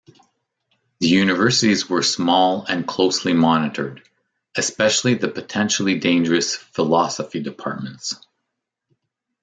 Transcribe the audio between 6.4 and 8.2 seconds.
philosophy departments.